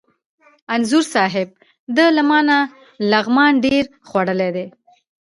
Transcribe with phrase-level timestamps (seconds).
[0.73, 1.47] انځور صاحب!
[1.95, 2.57] ده له ما نه
[3.11, 4.67] لغمان ډېر خوړلی دی.